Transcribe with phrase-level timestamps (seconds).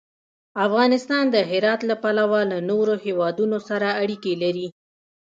[0.65, 4.67] افغانستان د هرات له پلوه له نورو هېوادونو سره اړیکې لري.